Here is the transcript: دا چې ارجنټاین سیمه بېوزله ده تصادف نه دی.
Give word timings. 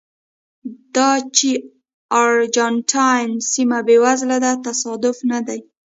دا 0.95 1.09
چې 1.37 1.49
ارجنټاین 2.21 3.29
سیمه 3.53 3.79
بېوزله 3.87 4.37
ده 4.43 4.51
تصادف 4.65 5.17
نه 5.31 5.39
دی. 5.47 5.59